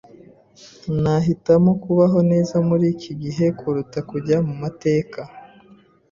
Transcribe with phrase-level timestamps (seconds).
[1.01, 5.19] Nahitamo kubaho neza muri iki gihe kuruta kujya mu mateka.